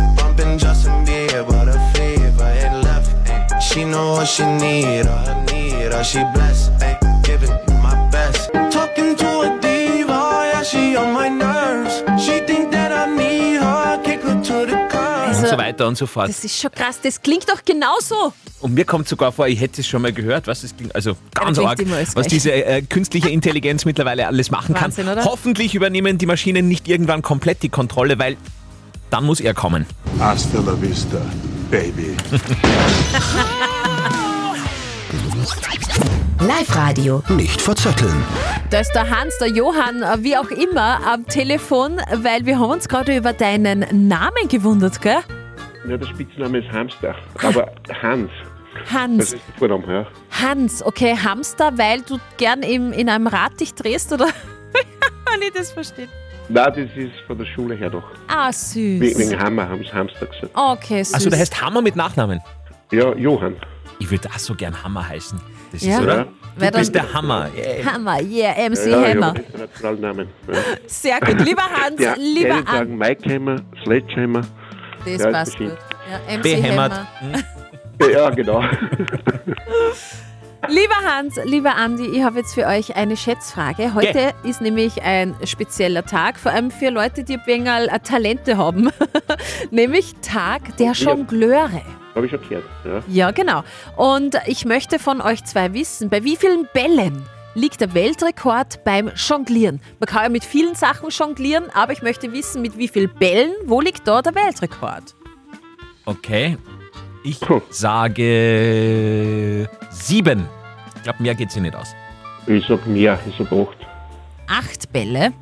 Justin 0.57 1.05
Bieber, 1.05 1.65
the 1.65 1.79
fever 1.93 2.43
ain't 2.43 2.83
left. 2.83 3.11
Ain't 3.29 3.61
she 3.63 3.83
know 3.85 4.13
what 4.13 4.27
she 4.27 4.43
need, 4.45 5.07
all 5.07 5.25
her 5.25 5.45
need, 5.51 5.91
all 5.93 6.03
she 6.03 6.23
blessed. 6.33 6.71
Ain't 6.81 6.99
giving 7.23 7.51
my 7.81 7.95
best. 8.11 8.51
Talking 8.71 9.15
to 9.15 9.41
a 9.41 9.59
diva, 9.61 10.51
yeah, 10.51 10.63
she 10.63 10.95
on 10.95 11.13
my 11.13 11.29
nerves. 11.29 12.03
She 12.23 12.39
think 12.41 12.71
that 12.71 12.91
I 12.91 13.05
need 13.15 13.59
her, 13.61 14.01
kick 14.03 14.21
her 14.23 14.41
to 14.41 14.65
the 14.65 14.87
curb. 14.89 15.07
und 15.37 15.47
so 15.47 15.57
weiter 15.57 15.87
und 15.87 15.97
so 15.97 16.07
fort. 16.07 16.29
Das 16.29 16.43
ist 16.43 16.59
schon 16.59 16.71
krass, 16.71 16.99
das 17.01 17.21
klingt 17.21 17.47
doch 17.49 17.63
genauso. 17.63 18.33
Und 18.59 18.73
mir 18.73 18.85
kommt 18.85 19.07
sogar 19.07 19.31
vor, 19.31 19.47
ich 19.47 19.59
hätte 19.61 19.81
es 19.81 19.87
schon 19.87 20.01
mal 20.01 20.11
gehört, 20.11 20.47
was 20.47 20.61
das 20.61 20.75
klingt. 20.75 20.95
Also 20.95 21.15
ganz 21.35 21.59
arg, 21.59 21.79
was 22.15 22.27
diese 22.27 22.51
äh, 22.51 22.81
künstliche 22.81 23.29
Intelligenz 23.29 23.85
mittlerweile 23.85 24.25
alles 24.25 24.49
machen 24.49 24.73
Wahnsinn, 24.73 25.05
kann. 25.05 25.13
oder? 25.13 25.25
Hoffentlich 25.25 25.75
übernehmen 25.75 26.17
die 26.17 26.25
Maschinen 26.25 26.67
nicht 26.67 26.87
irgendwann 26.87 27.21
komplett 27.21 27.61
die 27.61 27.69
Kontrolle, 27.69 28.17
weil 28.17 28.35
dann 29.09 29.25
muss 29.25 29.39
er 29.39 29.53
kommen. 29.53 29.85
Hasta 30.19 30.59
la 30.59 30.79
vista, 30.81 31.21
baby. 31.69 32.15
Live-Radio. 36.39 37.23
Nicht 37.29 37.61
verzetteln. 37.61 38.23
Da 38.69 38.79
ist 38.79 38.91
der 38.93 39.09
Hans, 39.09 39.37
der 39.39 39.49
Johann, 39.49 40.03
wie 40.23 40.37
auch 40.37 40.49
immer, 40.49 41.05
am 41.05 41.25
Telefon, 41.25 41.99
weil 42.13 42.45
wir 42.45 42.59
haben 42.59 42.71
uns 42.71 42.87
gerade 42.87 43.15
über 43.17 43.33
deinen 43.33 44.07
Namen 44.07 44.47
gewundert, 44.49 45.01
gell? 45.01 45.19
Ja, 45.87 45.97
der 45.97 46.05
Spitzname 46.07 46.59
ist 46.59 46.71
Hamster, 46.71 47.15
aber 47.41 47.71
Hans. 48.01 48.29
Hans. 48.91 49.17
Das 49.17 49.33
ist 49.33 49.43
der 49.47 49.55
Vorname, 49.57 49.93
ja. 49.93 50.07
Hans, 50.41 50.83
okay, 50.83 51.17
Hamster, 51.17 51.77
weil 51.77 52.01
du 52.01 52.19
gern 52.37 52.61
im, 52.61 52.91
in 52.91 53.09
einem 53.09 53.27
Rad 53.27 53.59
dich 53.59 53.73
drehst, 53.73 54.13
oder? 54.13 54.27
Kann 55.25 55.41
ich 55.41 55.51
das 55.53 55.71
verstehen? 55.71 56.09
Nein, 56.49 56.65
das 56.75 56.97
ist 57.03 57.19
von 57.25 57.37
der 57.37 57.45
Schule 57.45 57.75
her 57.75 57.89
doch. 57.89 58.03
Ah, 58.27 58.51
süß. 58.51 58.75
Wegen, 59.01 59.19
wegen 59.19 59.39
Hammer 59.39 59.67
haben 59.67 59.83
sie 59.83 59.91
Hamster 59.91 60.25
gesagt. 60.25 60.49
Okay, 60.53 61.03
süß. 61.03 61.13
Also, 61.13 61.29
der 61.29 61.39
heißt 61.39 61.61
Hammer 61.61 61.81
mit 61.81 61.95
Nachnamen. 61.95 62.41
Ja, 62.91 63.13
Johann. 63.15 63.55
Ich 63.99 64.09
würde 64.09 64.29
auch 64.29 64.39
so 64.39 64.53
gern 64.55 64.81
Hammer 64.83 65.07
heißen. 65.07 65.39
Das 65.71 65.81
Ja. 65.81 65.95
ist, 65.97 66.01
oder? 66.03 66.27
Ja. 66.59 66.71
Du 66.71 66.77
bist 66.79 66.95
der 66.95 67.13
Hammer. 67.13 67.49
Yeah. 67.55 67.93
Hammer, 67.93 68.21
yeah, 68.21 68.69
MC 68.69 68.87
ja, 68.87 69.01
ja, 69.01 69.09
Hammer. 69.13 69.33
Ja, 69.83 69.91
Namen. 69.91 70.27
Ja. 70.47 70.53
Sehr 70.87 71.19
gut. 71.19 71.41
Lieber 71.45 71.63
Hans, 71.63 72.01
Ja, 72.01 72.15
lieber 72.17 72.55
An. 72.55 72.65
sagen 72.65 72.97
Mike 72.97 73.29
Hammer, 73.33 73.57
Sledgehammer. 73.83 74.41
Das 75.05 75.21
ja, 75.21 75.31
passt 75.31 75.51
ist 75.53 75.57
gut. 75.59 75.77
Ja, 76.09 76.37
MC 76.37 76.41
Behämmert. 76.43 76.93
Hammer. 76.93 78.09
Ja, 78.11 78.29
genau. 78.29 78.63
Lieber 80.65 80.95
Hans, 81.05 81.39
lieber 81.45 81.75
Andi, 81.75 82.07
ich 82.07 82.23
habe 82.23 82.39
jetzt 82.39 82.53
für 82.53 82.65
euch 82.65 82.95
eine 82.95 83.15
Schätzfrage. 83.15 83.93
Heute 83.93 84.33
ist 84.43 84.59
nämlich 84.59 85.01
ein 85.03 85.35
spezieller 85.45 86.03
Tag, 86.03 86.39
vor 86.39 86.51
allem 86.51 86.71
für 86.71 86.89
Leute, 86.89 87.23
die 87.23 87.37
ein 87.45 87.65
äh, 87.65 87.99
Talente 87.99 88.57
haben. 88.57 88.89
nämlich 89.71 90.15
Tag 90.21 90.75
der 90.77 90.91
Jongleure. 90.93 91.83
Habe 92.15 92.25
ich 92.25 92.31
schon 92.31 92.41
gehört. 92.49 92.65
Ja. 92.83 93.03
Ja, 93.07 93.31
genau. 93.31 93.63
Und 93.95 94.35
ich 94.47 94.65
möchte 94.65 94.99
von 94.99 95.21
euch 95.21 95.43
zwei 95.45 95.73
wissen, 95.73 96.09
bei 96.09 96.23
wie 96.23 96.35
vielen 96.35 96.67
Bällen 96.73 97.23
liegt 97.53 97.79
der 97.79 97.93
Weltrekord 97.93 98.83
beim 98.83 99.11
Jonglieren? 99.15 99.79
Man 99.99 100.07
kann 100.07 100.23
ja 100.23 100.29
mit 100.29 100.43
vielen 100.43 100.75
Sachen 100.75 101.09
jonglieren, 101.09 101.65
aber 101.73 101.93
ich 101.93 102.01
möchte 102.01 102.33
wissen, 102.33 102.61
mit 102.61 102.77
wie 102.77 102.87
vielen 102.87 103.13
Bällen, 103.13 103.53
wo 103.65 103.79
liegt 103.79 104.07
da 104.07 104.21
der 104.21 104.35
Weltrekord? 104.35 105.15
Okay. 106.05 106.57
Ich 107.27 107.39
sage 107.71 109.67
sieben. 109.89 110.47
Ich 110.95 111.03
glaube, 111.03 111.21
mehr 111.21 111.35
geht 111.35 111.51
sie 111.51 111.59
nicht 111.59 111.75
aus. 111.75 111.93
Ich 112.45 112.65
sag 112.65 112.87
mehr, 112.87 113.19
ich 113.27 113.35
sag 113.37 113.51
acht. 113.51 113.77
Acht 114.47 114.93
Bälle. 114.93 115.33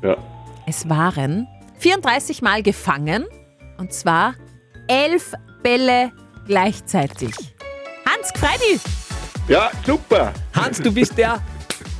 Ja. 0.00 0.16
Es 0.64 0.88
waren 0.88 1.48
34 1.80 2.40
Mal 2.40 2.62
gefangen 2.62 3.24
und 3.78 3.92
zwar 3.92 4.34
elf 4.86 5.32
Bälle 5.64 6.12
gleichzeitig. 6.46 7.34
Hans 8.06 8.32
Gfreidi! 8.32 8.78
Ja, 9.48 9.72
super. 9.84 10.32
Hans, 10.54 10.80
du 10.80 10.92
bist 10.92 11.18
der 11.18 11.42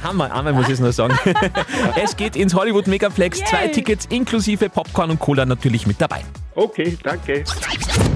Hammer. 0.01 0.33
Einmal 0.33 0.53
muss 0.53 0.67
ich 0.67 0.75
es 0.75 0.81
nur 0.81 0.93
sagen. 0.93 1.19
es 2.01 2.17
geht 2.17 2.37
ins 2.37 2.55
Hollywood 2.55 2.87
Megaplex. 2.87 3.41
Zwei 3.41 3.67
Tickets 3.67 4.07
inklusive 4.11 4.69
Popcorn 4.69 5.11
und 5.11 5.19
Cola 5.19 5.45
natürlich 5.45 5.89
mit 5.89 6.01
dabei. 6.01 6.23
Okay, 6.55 6.97
danke. 7.03 7.43